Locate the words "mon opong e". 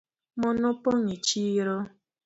0.39-1.17